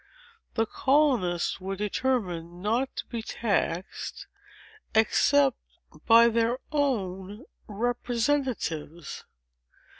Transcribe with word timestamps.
The 0.55 0.65
colonists 0.65 1.61
were 1.61 1.75
determined 1.75 2.63
not 2.63 2.89
to 2.95 3.05
be 3.05 3.21
taxed, 3.21 4.25
except 4.95 5.59
by 6.07 6.27
their 6.27 6.57
own 6.71 7.43
representatives. 7.67 9.25